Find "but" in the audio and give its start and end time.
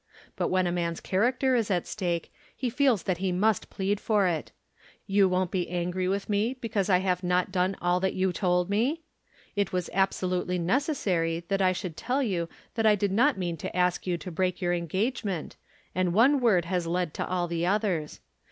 0.35-0.47